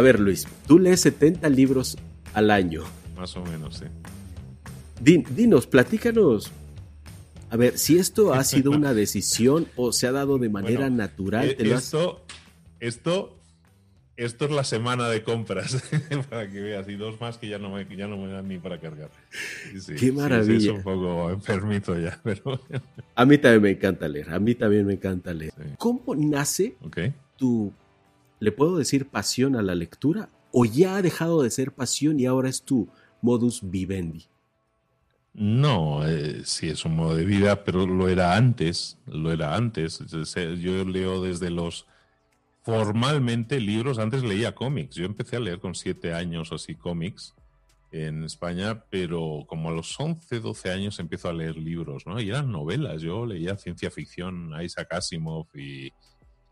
[0.00, 1.98] A ver, Luis, tú lees 70 libros
[2.32, 2.84] al año.
[3.18, 3.84] Más o menos, sí.
[4.98, 6.50] dinos, platícanos.
[7.50, 11.50] A ver, si esto ha sido una decisión o se ha dado de manera natural.
[11.50, 12.24] Eh, esto,
[12.80, 13.36] esto,
[14.16, 15.84] esto es la semana de compras,
[16.30, 18.56] para que veas, y dos más que ya no me, ya no me dan ni
[18.56, 19.10] para cargar.
[19.98, 20.70] Qué maravilla.
[20.70, 22.58] es un poco enfermito ya, pero...
[23.14, 25.52] A mí también me encanta leer, a mí también me encanta leer.
[25.76, 26.78] ¿Cómo nace
[27.36, 27.74] tu,
[28.40, 30.30] le puedo decir, pasión a la lectura?
[30.50, 32.88] ¿O ya ha dejado de ser pasión y ahora es tu
[33.22, 34.26] modus vivendi?
[35.32, 40.00] No, eh, sí es un modo de vida, pero lo era antes, lo era antes.
[40.58, 41.86] Yo leo desde los
[42.62, 44.96] formalmente libros, antes leía cómics.
[44.96, 47.34] Yo empecé a leer con siete años o así cómics
[47.92, 52.20] en España, pero como a los 11, 12 años empiezo a leer libros, ¿no?
[52.20, 53.02] Y eran novelas.
[53.02, 55.92] Yo leía ciencia ficción, Isaac Asimov y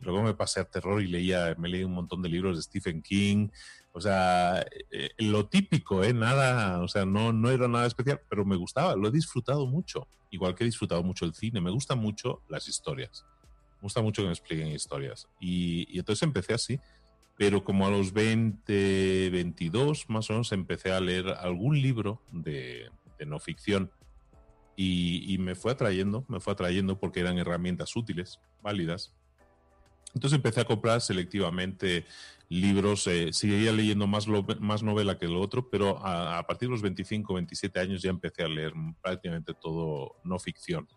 [0.01, 3.03] luego me pasé a terror y leía, me leí un montón de libros de Stephen
[3.03, 3.49] King,
[3.93, 6.13] o sea, eh, lo típico, ¿eh?
[6.13, 10.07] Nada, o sea, no, no era nada especial, pero me gustaba, lo he disfrutado mucho.
[10.31, 13.25] Igual que he disfrutado mucho el cine, me gustan mucho las historias.
[13.77, 15.27] Me gusta mucho que me expliquen historias.
[15.41, 16.79] Y, entonces empecé así,
[17.37, 22.91] pero como a los 20, 22 más o menos empecé a leer algún libro de,
[23.27, 23.91] no ficción
[24.77, 29.13] y, y, me fue atrayendo, me fue atrayendo porque eran herramientas útiles, válidas.
[30.15, 32.05] Entonces empecé a comprar selectivamente
[32.49, 34.27] libros, eh, seguía leyendo más,
[34.61, 38.43] más novela que lo otro, pero a, partir de los 25, 27 años ya empecé
[38.43, 40.89] a leer prácticamente todo no ficción.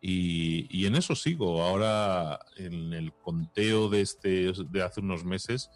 [0.00, 1.62] Y, en eso sigo.
[1.62, 5.70] Ahora, en el conteo de, este, de hace unos meses,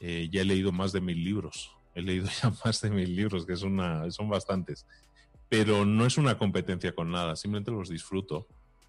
[0.00, 1.74] eh, ya he leído más de mil libros.
[1.94, 4.86] He leído ya más de mil libros, que es una, son bastantes.
[5.48, 8.46] Pero no es una competencia con nada, simplemente los disfruto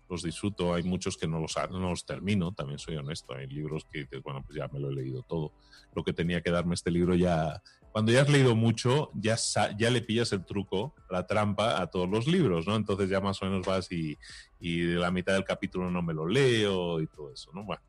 [0.09, 0.73] los disfruto.
[0.73, 3.35] Hay muchos que no los, no los termino, también soy honesto.
[3.35, 5.53] Hay libros que bueno, pues ya me lo he leído todo.
[5.93, 7.61] Lo que tenía que darme este libro ya.
[7.91, 9.37] Cuando ya has leído mucho, ya,
[9.77, 12.75] ya le pillas el truco, la trampa a todos los libros, ¿no?
[12.75, 14.17] Entonces ya más o menos vas y,
[14.59, 17.63] y de la mitad del capítulo no me lo leo y todo eso, ¿no?
[17.63, 17.81] Bueno.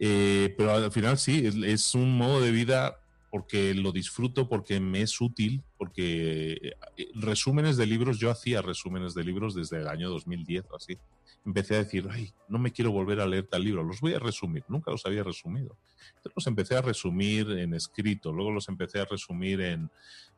[0.00, 3.03] Eh, pero al final sí, es un modo de vida
[3.34, 6.52] porque lo disfruto, porque me es útil, porque
[6.96, 10.96] eh, resúmenes de libros, yo hacía resúmenes de libros desde el año 2010 o así.
[11.44, 14.20] Empecé a decir, ay, no me quiero volver a leer tal libro, los voy a
[14.20, 15.76] resumir, nunca los había resumido.
[16.10, 19.90] Entonces los empecé a resumir en escrito, luego los empecé a resumir en,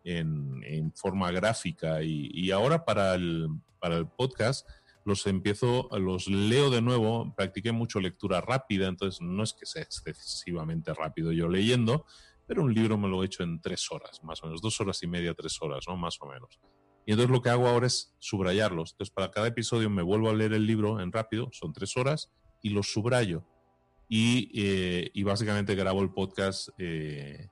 [0.02, 4.66] en, forma gráfica y, ahora para el, para el podcast
[5.04, 9.82] los empiezo, los leo de nuevo, practiqué mucho lectura rápida, entonces no es que sea
[9.82, 12.06] excesivamente rápido yo leyendo,
[12.46, 15.02] pero un libro me lo he hecho en tres horas, más o menos, dos horas
[15.02, 15.96] y media, tres horas, ¿no?
[15.96, 16.60] Más o menos.
[17.04, 18.92] Y entonces lo que hago ahora es subrayarlos.
[18.92, 22.32] Entonces para cada episodio me vuelvo a leer el libro en rápido, son tres horas,
[22.62, 23.44] y los subrayo.
[24.08, 27.48] Y, eh, y básicamente grabo el podcast eh,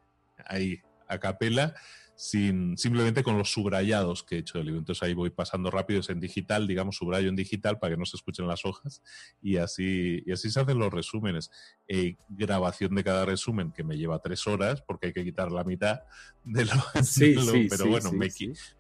[0.47, 1.75] ahí, a capela,
[2.17, 4.81] sin, simplemente con los subrayados que he hecho del libro.
[4.81, 8.05] Entonces ahí voy pasando rápido, es en digital, digamos, subrayo en digital para que no
[8.05, 9.03] se escuchen las hojas
[9.43, 11.51] y así, y así se hacen los resúmenes.
[11.89, 15.65] Eh, grabación de cada resumen que me lleva tres horas porque hay que quitar la
[15.65, 16.01] mitad
[16.45, 16.73] de lo...
[17.03, 18.29] Sí, sí, pero bueno, me,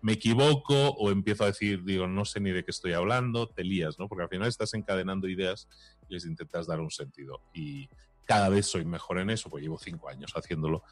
[0.03, 3.65] me, equivoco o empiezo a decir, digo, no sé ni de qué estoy hablando, te
[3.65, 4.09] lías, ¿no?
[4.09, 5.69] Porque al final estás encadenando ideas
[6.09, 7.43] y les intentas dar un sentido.
[7.53, 7.89] Y
[8.25, 10.83] cada vez soy mejor en eso, porque llevo cinco años haciéndolo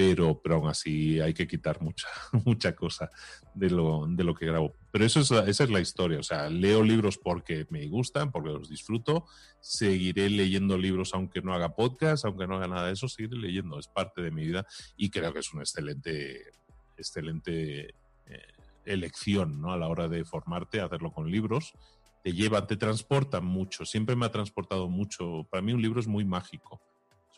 [0.00, 2.08] pero, pero aún así hay que quitar mucha,
[2.46, 3.10] mucha cosa
[3.54, 4.74] de lo, de lo que grabo.
[4.90, 8.48] Pero eso es, esa es la historia, o sea, leo libros porque me gustan, porque
[8.48, 9.26] los disfruto,
[9.60, 13.78] seguiré leyendo libros aunque no haga podcast, aunque no haga nada de eso, seguiré leyendo,
[13.78, 14.64] es parte de mi vida
[14.96, 16.44] y creo que es una excelente,
[16.96, 17.88] excelente
[18.26, 18.46] eh,
[18.86, 19.70] elección ¿no?
[19.70, 21.74] a la hora de formarte, hacerlo con libros.
[22.24, 25.46] Te lleva, te transporta mucho, siempre me ha transportado mucho.
[25.50, 26.80] Para mí un libro es muy mágico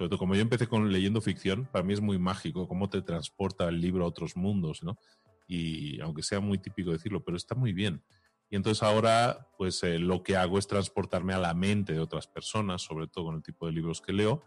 [0.02, 3.02] sobre todo como yo empecé con leyendo ficción, para mí es muy mágico cómo te
[3.02, 4.99] transporta el libro a otros mundos, ¿no?
[5.46, 8.02] Y aunque sea muy típico decirlo, pero está muy bien.
[8.50, 12.26] Y entonces ahora, pues eh, lo que hago es transportarme a la mente de otras
[12.26, 14.43] personas, sobre todo con el tipo de libros que leo,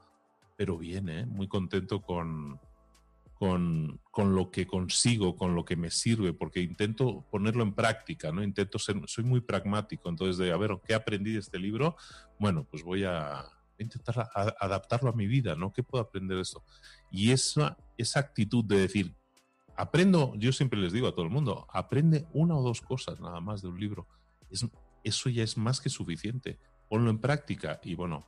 [0.57, 1.25] pero bien, ¿eh?
[1.25, 2.60] Muy contento con,
[3.36, 8.34] con, con, lo que consigo, con lo que me sirve, porque intento ponerlo en práctica,
[8.34, 8.44] ¿no?
[8.44, 11.96] Intento ser, soy muy pragmático, entonces de, a ver, ¿qué aprendí de este libro?
[12.40, 14.30] Bueno, pues voy a, intentar
[14.60, 15.72] adaptarlo a mi vida, ¿no?
[15.72, 16.63] ¿Qué puedo aprender de esto?
[17.12, 19.16] Y esa, esa actitud de decir,
[19.75, 23.42] aprendo, yo siempre les digo a todo el mundo, aprende una o dos cosas nada
[23.42, 24.07] más de un libro.
[24.50, 24.66] Es,
[25.04, 26.60] eso ya es más que suficiente.
[26.89, 28.25] Ponlo en práctica y bueno,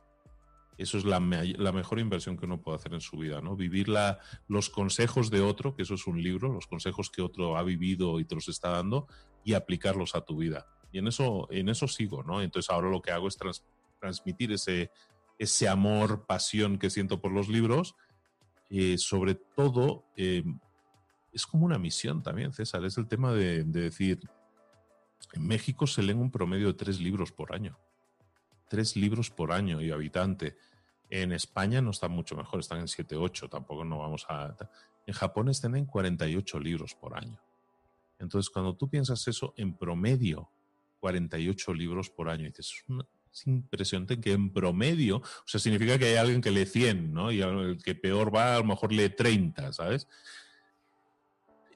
[0.78, 3.56] eso es la, la, mejor inversión que uno puede hacer en su vida, ¿no?
[3.56, 7.56] Vivir la, los consejos de otro, que eso es un libro, los consejos que otro
[7.56, 9.08] ha vivido y te los está dando,
[9.42, 10.66] y aplicarlos a tu vida.
[10.92, 12.40] Y en eso, en eso sigo, ¿no?
[12.40, 13.36] Entonces ahora lo que hago es
[14.00, 14.92] transmitir ese,
[15.38, 17.94] ese amor, pasión que siento por los libros
[18.70, 20.44] eh, sobre todo, eh,
[21.32, 24.20] es como una misión también, César, es el tema de, decir,
[25.32, 27.78] en México se leen un promedio de tres libros por año.
[28.68, 30.56] Tres libros por año y habitante.
[31.08, 34.54] En España no están mucho mejor, están en 7, 8, tampoco no vamos a...
[35.06, 37.40] En Japón están en 48 libros por año.
[38.18, 40.50] Entonces, cuando tú piensas eso, en promedio,
[41.00, 42.94] 48 libros por año, dices, es
[43.46, 47.32] impresionante que en promedio, o sea, significa que hay alguien que lee 100, ¿no?
[47.32, 50.08] Y el que peor va, a lo mejor lee 30, ¿sabes?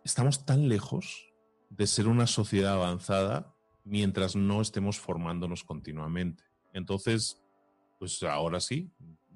[0.05, 1.33] Estamos tan lejos
[1.71, 3.55] de ser una sociedad avanzada
[3.85, 6.45] mientras no estemos formándonos continuamente.
[6.73, 7.43] Entonces,
[7.99, 8.91] pues ahora sí,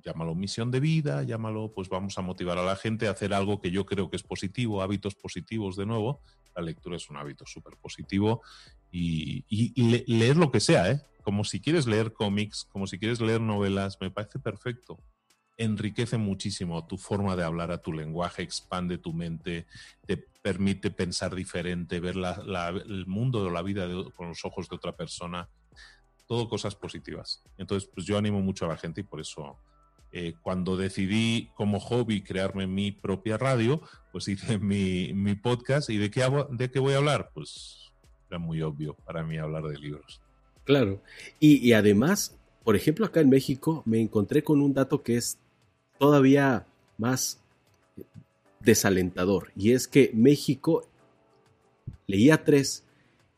[0.06, 3.60] llámalo misión de vida, llámalo, pues vamos a motivar a la gente a hacer algo
[3.60, 6.20] que yo creo que es positivo, hábitos positivos de nuevo.
[6.54, 8.42] La lectura es un hábito súper positivo
[8.90, 9.44] y,
[10.06, 11.02] leer lo que sea, ¿eh?
[11.26, 15.02] Como si quieres leer cómics, como si quieres leer novelas, me parece perfecto.
[15.56, 19.66] Enriquece muchísimo tu forma de hablar a tu lenguaje, expande tu mente,
[20.06, 24.94] te permite pensar diferente, ver el mundo o la vida con los ojos de otra
[24.94, 25.48] persona.
[26.28, 27.42] Todo cosas positivas.
[27.58, 29.58] Entonces, pues yo animo mucho a la gente y por eso
[30.12, 33.82] eh, cuando decidí como hobby crearme mi propia radio,
[34.12, 35.90] pues hice mi, podcast.
[35.90, 37.32] ¿Y de qué, de qué voy a hablar?
[37.34, 37.92] Pues
[38.30, 40.22] era muy obvio para mí hablar de libros.
[40.66, 41.00] Claro.
[41.38, 42.34] Y, además,
[42.64, 45.38] por ejemplo, acá en México me encontré con un dato que es
[45.98, 46.66] todavía
[46.98, 47.40] más
[48.60, 49.52] desalentador.
[49.56, 50.84] Y es que México
[52.08, 52.82] leía tres,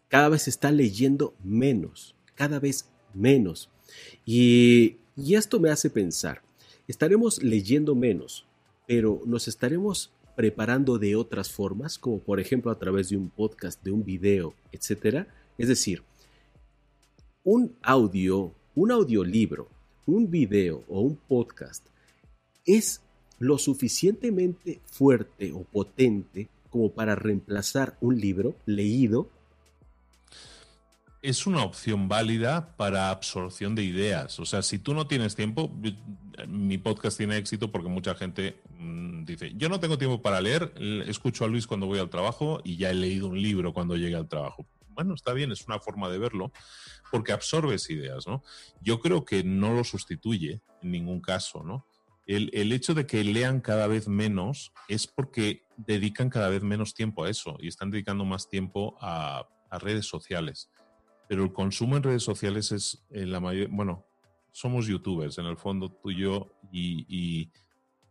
[0.09, 3.69] cada vez está leyendo menos, cada vez menos.
[4.25, 6.41] Y, y esto me hace pensar,
[6.87, 8.47] estaremos leyendo menos,
[8.87, 13.83] pero nos estaremos preparando de otras formas, como por ejemplo a través de un podcast,
[13.83, 15.27] de un video, etcétera.
[15.59, 16.03] Es decir,
[17.45, 19.69] un audio, un audiolibro,
[20.07, 21.87] un video o un podcast
[22.69, 23.03] es
[23.39, 29.31] lo suficientemente fuerte o potente como para reemplazar un libro leído?
[31.23, 34.39] Es una opción válida para absorción de ideas.
[34.39, 35.73] O sea, si tú no tienes tiempo,
[36.47, 40.73] mi podcast tiene éxito porque mucha gente mm, dice, yo no tengo tiempo para leer,
[41.07, 44.15] escucho a Luis cuando voy al trabajo y ya he leído un libro cuando llegue
[44.15, 44.67] al trabajo
[44.99, 46.51] bueno, está bien, es una forma de verlo,
[47.13, 48.43] porque absorbes ideas, ¿no?
[48.81, 51.87] Yo creo que no lo sustituye en ningún caso, ¿no?
[52.27, 57.23] El, hecho de que lean cada vez menos es porque dedican cada vez menos tiempo
[57.23, 60.69] a eso y están dedicando más tiempo a, redes sociales.
[61.29, 64.05] Pero el consumo en redes sociales es en la mayor, bueno,
[64.51, 67.53] somos youtubers en el fondo tú y yo y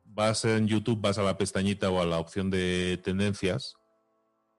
[0.05, 3.75] vas en YouTube, vas a la pestañita o a la opción de tendencias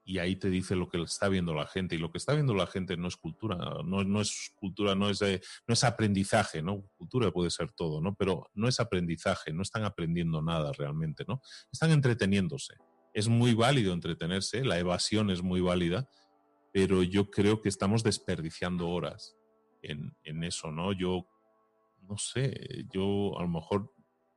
[0.09, 1.93] y ahí te dice lo que está viendo la gente.
[1.93, 5.07] Y lo que está viendo la gente no es cultura, no, no es cultura, no
[5.07, 6.81] es, no es aprendizaje, ¿no?
[6.97, 8.15] Cultura puede ser todo, ¿no?
[8.15, 11.43] Pero no es aprendizaje, no están aprendiendo nada realmente, ¿no?
[11.71, 12.73] Están entreteniéndose.
[13.13, 16.09] Es muy válido entretenerse, la evasión es muy válida,
[16.73, 19.35] pero yo creo que estamos desperdiciando horas
[19.83, 20.91] en, en eso, ¿no?
[20.91, 21.27] Yo,
[22.01, 23.93] no sé, yo a lo mejor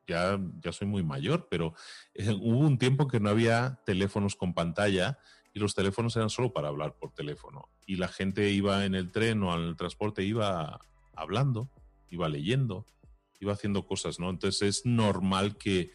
[0.07, 1.73] ya, ya soy muy mayor, pero
[2.13, 5.19] eh, hubo un tiempo que no había teléfonos con pantalla
[5.55, 7.69] y los teléfonos eran solo para hablar por teléfono.
[7.87, 10.81] Y la gente iba en el tren o el transporte, iba
[11.15, 11.71] hablando,
[12.09, 12.87] iba leyendo,
[13.41, 14.31] iba haciendo cosas, ¿no?
[14.31, 15.91] Entonces es normal que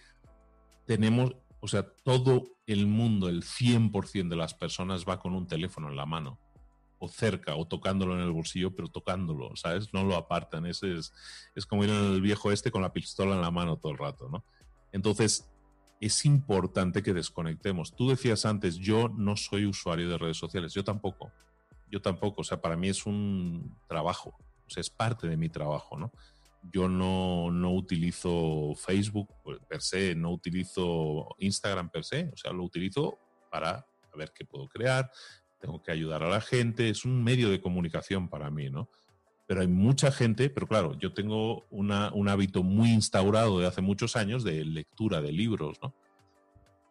[0.86, 5.90] tenemos, o sea, todo el mundo, el 100% de las personas va con un teléfono
[5.90, 6.40] en la mano
[7.00, 9.94] o cerca o tocándolo en el bolsillo, pero tocándolo, ¿sabes?
[9.94, 10.66] No lo apartan.
[10.66, 11.14] Ese es,
[11.56, 13.98] es como ir en el viejo este con la pistola en la mano todo el
[13.98, 14.44] rato, ¿no?
[14.92, 15.50] Entonces,
[16.00, 17.96] es importante que desconectemos.
[17.96, 21.32] Tú decías antes, yo no soy usuario de redes sociales, yo tampoco,
[21.90, 25.50] yo tampoco, o sea, para mí es un trabajo, o sea, es parte de mi
[25.50, 26.12] trabajo, ¿no?
[26.72, 29.30] Yo no, no utilizo Facebook
[29.68, 33.18] per se, no utilizo Instagram per se, o sea, lo utilizo
[33.50, 33.86] para
[34.16, 35.12] ver qué puedo crear,
[35.60, 38.90] tengo que ayudar a la gente, es un medio de comunicación para mí, ¿no?
[39.48, 41.92] Pero hay mucha gente, pero claro, yo tengo un
[42.30, 45.96] hábito muy instaurado de hace muchos años de lectura de libros, ¿no?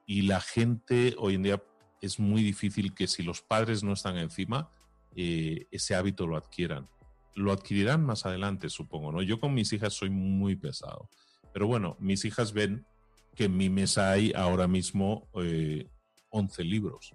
[0.07, 1.63] Y la gente hoy en día
[2.01, 4.71] es muy difícil que si los padres no están encima,
[5.15, 6.89] eh, ese hábito lo adquieran.
[7.35, 9.21] Lo adquirirán más adelante, supongo, ¿no?
[9.21, 11.11] Yo con mis hijas soy muy pesado,
[11.53, 12.87] pero bueno, mis hijas ven
[13.35, 17.13] que en mi mesa hay ahora mismo 11 eh, libros.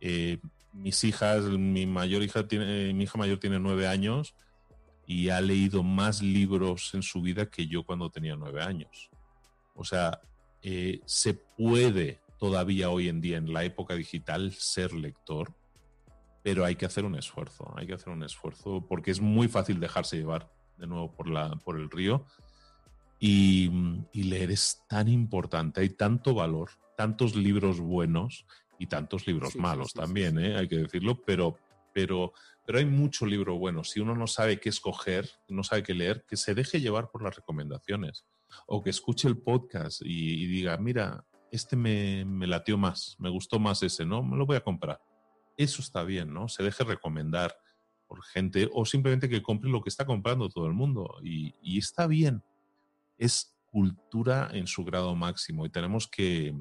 [0.00, 0.38] Eh,
[0.76, 4.34] mis hijas, mi mayor hija tiene, mi hija mayor tiene nueve años
[5.06, 9.10] y ha leído más libros en su vida que yo cuando tenía nueve años.
[9.74, 10.20] O sea,
[10.62, 15.54] eh, se puede todavía hoy en día en la época digital ser lector,
[16.42, 19.80] pero hay que hacer un esfuerzo, hay que hacer un esfuerzo porque es muy fácil
[19.80, 22.26] dejarse llevar de nuevo por, la, por el río.
[23.18, 23.70] Y,
[24.12, 28.44] leer es tan importante, hay tanto valor, tantos libros buenos
[28.78, 30.56] y tantos libros malos también, ¿eh?
[30.56, 31.58] hay que decirlo, pero,
[31.92, 32.32] pero,
[32.64, 33.84] pero hay mucho libro bueno.
[33.84, 37.22] Si uno no sabe qué escoger, no sabe qué leer, que se deje llevar por
[37.22, 38.24] las recomendaciones
[38.66, 43.58] o que escuche el podcast y, diga, mira, este me, me latió más, me gustó
[43.58, 44.22] más ese, ¿no?
[44.22, 45.00] Me lo voy a comprar.
[45.56, 46.48] Eso está bien, ¿no?
[46.48, 47.56] Se deje recomendar
[48.06, 51.78] por gente o simplemente que compre lo que está comprando todo el mundo y, y
[51.78, 52.42] está bien
[53.18, 56.54] es cultura en su grado máximo y tenemos que,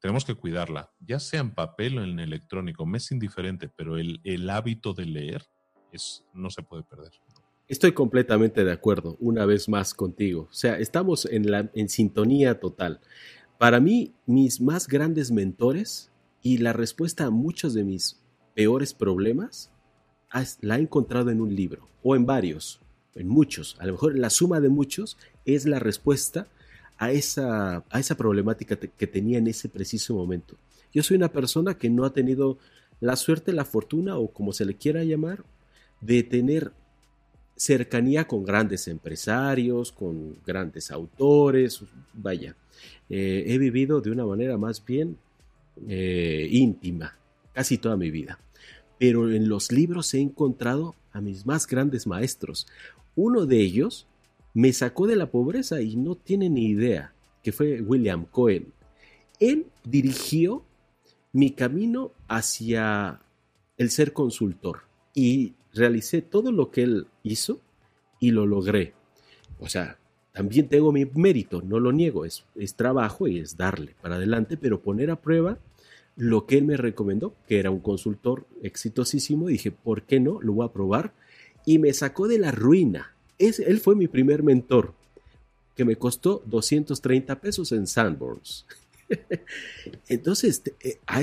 [0.00, 4.50] tenemos que cuidarla, ya sea en papel o en electrónico, me es indiferente, pero el,
[4.50, 5.44] hábito de leer
[5.92, 7.12] es, no se puede perder.
[7.66, 10.48] Estoy completamente de acuerdo, una vez más contigo.
[10.50, 13.00] O sea, estamos en, la, en sintonía total.
[13.58, 16.10] Para mí, mis más grandes mentores
[16.42, 18.22] y la respuesta a muchos de mis
[18.54, 19.72] peores problemas
[20.60, 22.80] la he encontrado en un libro o en varios
[23.18, 26.46] en muchos, a lo mejor la suma de muchos es la respuesta
[26.98, 30.56] a esa, a esa problemática que tenía en ese preciso momento.
[30.92, 32.58] Yo soy una persona que no ha tenido
[33.00, 35.44] la suerte, la fortuna o como se le quiera llamar,
[36.00, 36.72] de tener
[37.56, 41.80] cercanía con grandes empresarios, con grandes autores,
[42.14, 42.56] vaya,
[43.08, 45.16] eh, he vivido de una manera más bien
[45.86, 47.16] eh, íntima
[47.52, 48.38] casi toda mi vida.
[48.98, 52.66] Pero en los libros he encontrado a mis más grandes maestros,
[53.16, 54.06] uno de ellos
[54.58, 57.12] me sacó de la pobreza y no tiene ni idea,
[57.44, 58.72] que fue William Cohen.
[59.38, 60.64] Él dirigió
[61.32, 63.20] mi camino hacia
[63.76, 64.80] el ser consultor
[65.14, 67.60] y realicé todo lo que él hizo
[68.18, 68.94] y lo logré.
[69.60, 69.96] O sea,
[70.32, 74.56] también tengo mi mérito, no lo niego, es, es trabajo y es darle para adelante,
[74.56, 75.60] pero poner a prueba
[76.16, 80.40] lo que él me recomendó, que era un consultor exitosísimo, dije, ¿por qué no?
[80.40, 81.14] Lo voy a probar
[81.64, 83.14] y me sacó de la ruina.
[83.38, 84.94] Es, él fue mi primer mentor,
[85.76, 88.66] que me costó 230 pesos en Sanborns.
[90.08, 91.20] Entonces, eh, a,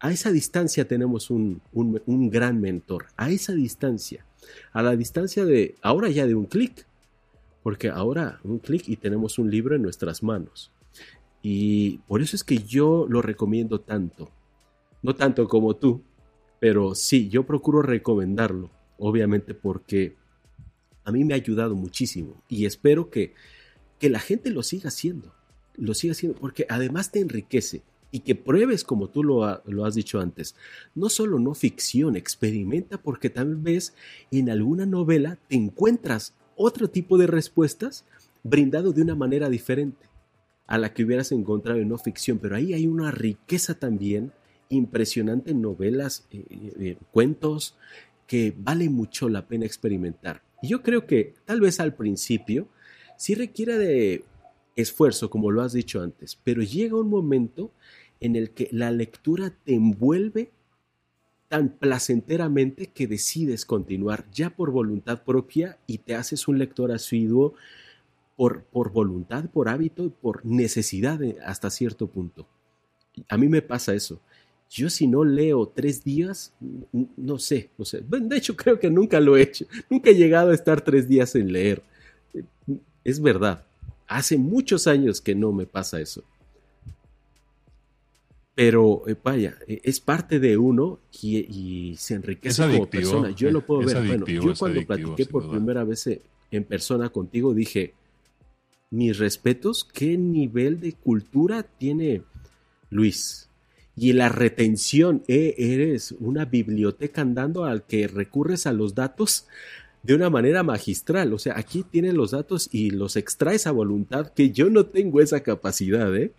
[0.00, 4.24] a, esa distancia tenemos un, un, gran mentor, a esa distancia,
[4.72, 6.86] a la distancia de, ahora ya de un clic,
[7.62, 10.70] porque ahora un clic y tenemos un libro en nuestras manos.
[11.42, 14.30] Y por eso es que yo lo recomiendo tanto,
[15.02, 16.00] no tanto como tú,
[16.60, 18.70] pero sí, yo procuro recomendarlo,
[19.02, 20.14] obviamente porque
[21.04, 23.34] a mí me ha ayudado muchísimo y espero que,
[23.98, 25.34] que la gente lo siga haciendo,
[25.76, 27.82] lo siga haciendo, porque además te enriquece
[28.12, 30.54] y que pruebes como tú lo, lo, has dicho antes.
[30.94, 33.94] No solo no ficción, experimenta porque tal vez
[34.30, 38.04] en alguna novela te encuentras otro tipo de respuestas
[38.44, 40.06] brindado de una manera diferente
[40.68, 44.32] a la que hubieras encontrado en no ficción, pero ahí hay una riqueza también
[44.68, 47.74] impresionante novelas, eh, eh, eh, cuentos
[48.26, 50.42] que vale mucho la pena experimentar.
[50.62, 52.68] Y yo creo que tal vez al principio
[53.16, 54.24] sí requiere de
[54.76, 57.70] esfuerzo, como lo has dicho antes, pero llega un momento
[58.20, 60.50] en el que la lectura te envuelve
[61.48, 67.54] tan placenteramente que decides continuar ya por voluntad propia y te haces un lector asiduo
[68.36, 72.48] por, por voluntad, por hábito, por necesidad hasta cierto punto.
[73.28, 74.20] A mí me pasa eso.
[74.72, 76.54] Yo si no leo tres días,
[76.92, 78.02] no sé, no sé.
[78.08, 79.66] De hecho, creo que nunca lo he hecho.
[79.90, 81.82] Nunca he llegado a estar tres días en leer.
[83.04, 83.66] Es verdad.
[84.06, 86.24] Hace muchos años que no me pasa eso.
[88.54, 93.30] Pero eh, vaya, e, es parte de uno y, se enriquece como persona.
[93.30, 94.06] Yo lo puedo ver.
[94.06, 97.92] Bueno, yo cuando platiqué por primera vez eh, en persona contigo dije,
[98.90, 102.22] mis respetos, qué nivel de cultura tiene
[102.88, 103.50] Luis
[103.96, 109.46] y la retención, eh, eres una biblioteca andando al que recurres a los datos
[110.02, 111.32] de una manera magistral.
[111.32, 115.20] O sea, aquí tienes los datos y los extraes a voluntad, que yo no tengo
[115.20, 116.32] esa capacidad, ¿eh?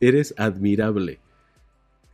[0.00, 1.18] Eres admirable.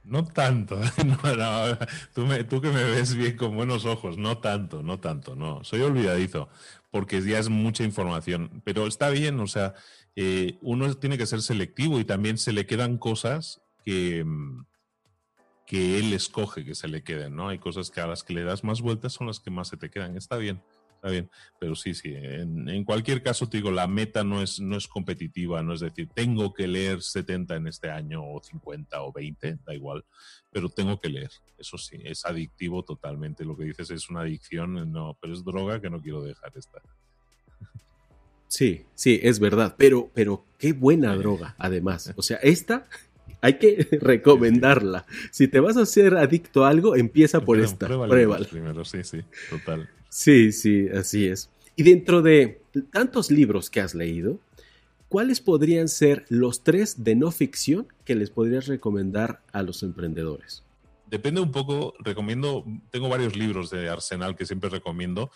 [0.05, 0.81] No tanto,
[2.15, 5.63] Tú, tú, que me ves bien con buenos ojos, no tanto, no tanto, no.
[5.65, 6.49] Soy olvidadizo,
[6.91, 9.75] porque ya es mucha información, pero está bien, o sea,
[10.17, 14.65] eh, uno tiene que ser selectivo y también se le quedan cosas que, mm,
[15.69, 17.51] que él escoge que se le queden, ¿no?
[17.51, 19.77] Hay cosas que a las que le das más vueltas son las que más se
[19.77, 20.17] te quedan.
[20.17, 20.63] Está bien,
[20.95, 21.29] está bien.
[21.61, 25.63] Pero sí, sí, en, cualquier caso te digo, la meta no es, no es competitiva,
[25.63, 29.75] no es decir, tengo que leer 70 en este año o 50 o 20, da
[29.75, 30.07] igual,
[30.51, 31.31] pero tengo que leer.
[31.59, 33.45] Eso sí, es adictivo totalmente.
[33.45, 36.81] Lo que dices es una adicción, no, pero es droga que no quiero dejar estar.
[38.49, 42.15] Sí, sí, es verdad, pero, pero qué buena droga, además.
[42.17, 42.89] O sea, esta
[43.41, 45.07] hay que recomendarla.
[45.31, 47.87] Si te vas a hacer adicto a algo, empieza por esta.
[47.87, 48.47] Pruébala.
[48.47, 49.89] Primero, sí, sí, total.
[50.09, 51.51] Sí, sí, así es.
[51.77, 54.41] Y dentro de tantos libros que has leído,
[55.09, 60.65] ¿cuáles podrían ser los tres de no ficción que les podrías recomendar a los emprendedores?
[61.07, 65.31] Depende un poco, recomiendo, tengo varios libros de Arsenal que siempre recomiendo,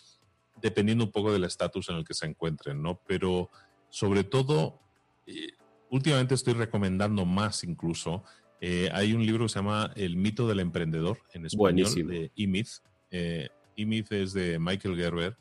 [0.61, 3.01] dependiendo un poco del estatus en el que se encuentren, ¿no?
[3.07, 3.49] Pero
[3.89, 4.79] sobre todo,
[5.27, 5.53] eh,
[5.93, 8.25] últimamente estoy recomendando más incluso.
[8.61, 12.81] Eh, hay un libro que se llama El mito del emprendedor en español de E-Myth.
[13.11, 15.37] Eh, E-Myth es de Michael Gerber,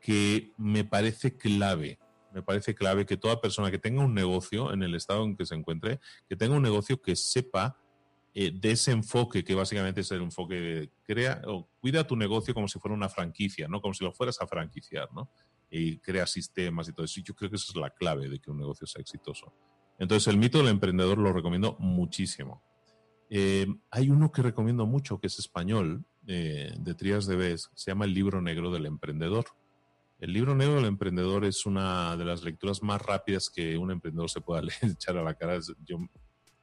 [0.00, 1.98] que me parece clave.
[2.32, 5.44] Me parece clave que toda persona que tenga un negocio en el estado en que
[5.44, 7.78] se encuentre, que tenga un negocio que sepa
[8.34, 12.54] eh, de ese enfoque, que básicamente es el enfoque de crea o cuida tu negocio
[12.54, 13.82] como si fuera una franquicia, ¿no?
[13.82, 15.30] Como si lo fueras a franquiciar, ¿no?
[15.70, 17.20] Y crea sistemas y todo eso.
[17.22, 19.52] yo creo que esa es la clave de que un negocio sea exitoso.
[19.98, 22.62] Entonces, el mito del emprendedor lo recomiendo muchísimo.
[23.30, 27.90] Eh, hay uno que recomiendo mucho, que es español, eh, de Trías de Bes, se
[27.90, 29.46] llama El libro negro del emprendedor.
[30.18, 34.30] El libro negro del emprendedor es una de las lecturas más rápidas que un emprendedor
[34.30, 35.58] se pueda echar a la cara.
[35.84, 35.98] Yo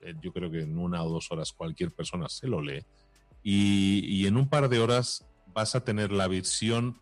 [0.05, 2.85] eh, yo creo que en una o dos horas cualquier persona se lo lee.
[3.43, 7.01] Y, en un par de horas vas a tener la visión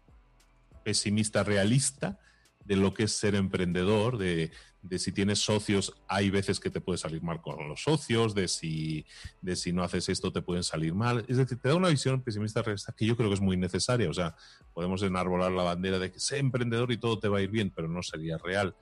[0.84, 2.20] pesimista realista
[2.66, 4.52] de lo que es ser emprendedor, de,
[4.98, 9.06] si tienes socios, hay veces que te puede salir mal con los socios, de si,
[9.42, 11.26] de si no haces esto te pueden salir mal.
[11.28, 14.10] Es decir, te da una visión pesimista realista que yo creo que es muy necesaria.
[14.10, 14.36] O sea,
[14.74, 17.72] podemos enarbolar la bandera de que sé emprendedor y todo te va a ir bien,
[17.76, 18.76] pero no sería real.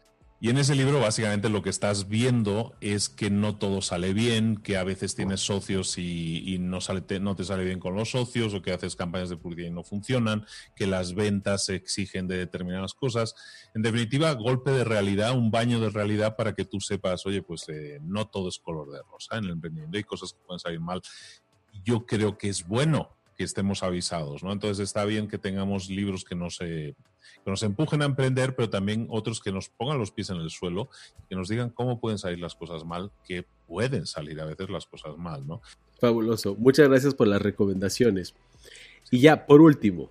[0.44, 4.58] Y en ese libro básicamente lo que estás viendo es que no todo sale bien,
[4.58, 8.10] que a veces tienes socios y, no, sale, te, no te sale bien con los
[8.10, 12.28] socios o que haces campañas de publicidad y no funcionan, que las ventas se exigen
[12.28, 13.36] de determinadas cosas.
[13.76, 17.70] En definitiva, golpe de realidad, un baño de realidad para que tú sepas, oye, pues
[17.70, 20.80] eh, no todo es color de rosa en el emprendimiento, hay cosas que pueden salir
[20.80, 21.04] mal.
[21.84, 24.52] Yo creo que es bueno que estemos avisados, ¿no?
[24.52, 26.60] Entonces está bien que tengamos libros que nos,
[27.44, 30.50] que nos empujen a emprender, pero también otros que nos pongan los pies en el
[30.50, 30.90] suelo,
[31.30, 34.86] que nos digan cómo pueden salir las cosas mal, que pueden salir a veces las
[34.86, 35.62] cosas mal, ¿no?
[36.00, 36.56] Fabuloso.
[36.56, 38.34] Muchas gracias por las recomendaciones.
[39.12, 40.10] Y ya, por último,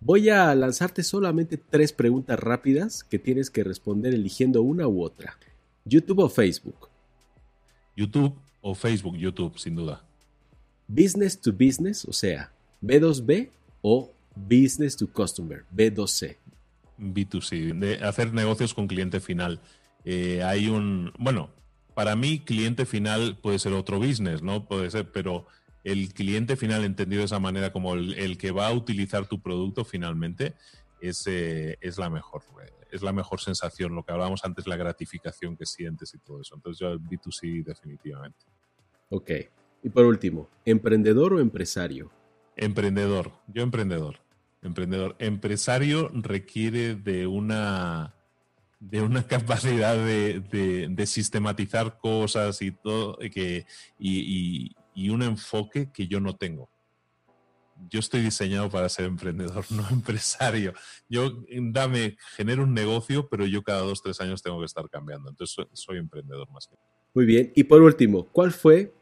[0.00, 5.38] voy a lanzarte solamente tres preguntas rápidas que tienes que responder eligiendo una u otra.
[5.84, 6.88] ¿YouTube o Facebook?
[7.96, 10.04] YouTube o Facebook, YouTube, sin duda.
[10.88, 13.50] Business to business, o sea, B2B
[13.82, 16.36] o Business to Customer, B2C.
[16.98, 19.60] B2C, de hacer negocios con cliente final.
[20.04, 21.50] Eh, hay un, bueno,
[21.94, 24.66] para mí cliente final puede ser otro business, ¿no?
[24.66, 25.46] Puede ser, pero
[25.84, 29.84] el cliente final entendido de esa manera como el, que va a utilizar tu producto
[29.84, 30.54] finalmente
[31.00, 32.42] es, eh, es la mejor
[32.90, 36.54] es la mejor sensación, lo que hablábamos antes, la gratificación que sientes y todo eso.
[36.54, 38.46] Entonces yo el B2C definitivamente.
[39.10, 39.30] Ok.
[39.82, 42.10] Y por último, ¿emprendedor o empresario?
[42.56, 44.16] Emprendedor, yo emprendedor.
[44.62, 45.16] Emprendedor.
[45.18, 48.16] Empresario requiere de una
[48.80, 53.66] de una capacidad de, sistematizar cosas y todo que,
[53.98, 54.74] y,
[55.10, 56.70] un enfoque que yo no tengo.
[57.90, 60.72] Yo estoy diseñado para ser emprendedor, no empresario.
[61.08, 65.28] Yo dame, genero un negocio, pero yo cada dos, tres años tengo que estar cambiando.
[65.28, 66.76] Entonces soy, emprendedor más que.
[67.14, 67.52] Muy bien.
[67.54, 68.94] Y por último, ¿cuál fue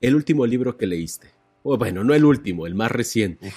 [0.00, 1.38] el último libro que leíste?
[1.62, 3.52] bueno, no el último, el más reciente.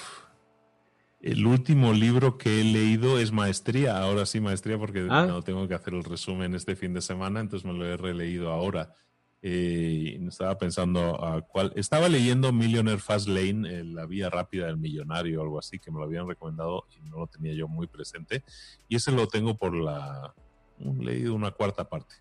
[1.22, 5.24] El último libro que he leído es Maestría, ahora sí Maestría porque ah.
[5.26, 8.50] no tengo que hacer el resumen este fin de semana, entonces me lo he releído
[8.50, 8.92] ahora.
[9.40, 11.72] Eh, estaba pensando a cuál.
[11.76, 15.92] Estaba leyendo Millionaire Fast Lane, eh, la vía rápida del millonario o algo así, que
[15.92, 18.42] me lo habían recomendado y no lo tenía yo muy presente.
[18.88, 20.34] Y ese lo tengo por la.
[20.78, 22.16] Leído una cuarta parte.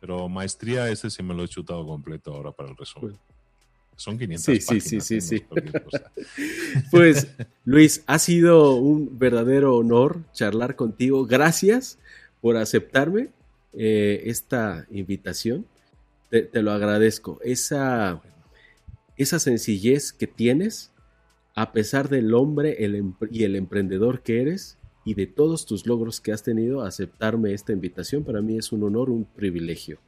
[0.00, 3.18] Pero Maestría, ese sí me lo he chutado completo ahora para el resumen.
[3.96, 5.44] Son 500 sí, Sí, sí, sí, sí.
[6.90, 7.28] pues,
[7.64, 11.26] Luis, ha sido un verdadero honor charlar contigo.
[11.26, 11.98] Gracias
[12.42, 13.30] por aceptarme
[13.72, 15.66] eh, esta invitación.
[16.28, 17.40] Te, lo agradezco.
[17.42, 18.20] Esa,
[19.16, 20.92] esa sencillez que tienes,
[21.54, 22.76] a pesar del hombre
[23.30, 27.72] y el emprendedor que eres y de todos tus logros que has tenido, aceptarme esta
[27.72, 29.98] invitación para mí es un honor, un privilegio.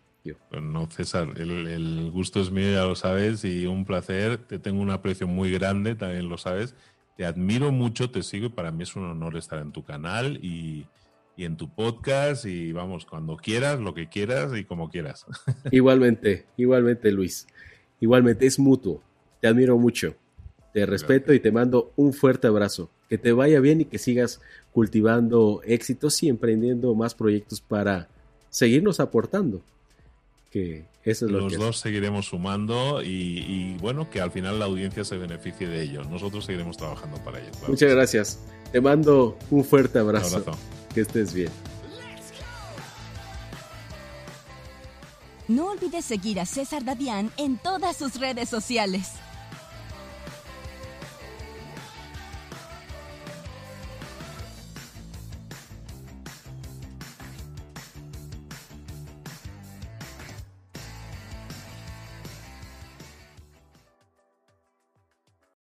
[0.61, 4.39] No, César, el, gusto es mío, ya lo sabes, y un placer.
[4.39, 6.75] Te tengo un aprecio muy grande, también lo sabes.
[7.17, 10.39] Te admiro mucho, te sigo y para mí es un honor estar en tu canal
[10.43, 10.87] y,
[11.37, 12.45] en tu podcast.
[12.47, 15.27] Y vamos, cuando quieras, lo que quieras y como quieras.
[15.71, 17.47] Igualmente, igualmente, Luis.
[18.01, 19.03] Igualmente, es mutuo.
[19.41, 20.15] Te admiro mucho.
[20.73, 22.91] Te respeto y te mando un fuerte abrazo.
[23.09, 24.41] Que te vaya bien y que sigas
[24.73, 28.09] cultivando éxitos y emprendiendo más proyectos para
[28.51, 29.63] seguirnos aportando
[30.59, 35.05] que eso es lo Los dos seguiremos sumando y, bueno, que al final la audiencia
[35.05, 36.05] se beneficie de ello.
[36.05, 37.51] Nosotros seguiremos trabajando para ello.
[37.67, 38.41] Muchas gracias.
[38.73, 40.37] Te mando un fuerte abrazo.
[40.37, 40.59] Un abrazo.
[40.95, 41.51] Que estés bien.
[45.47, 49.13] No olvides seguir a César Davián en todas sus redes sociales.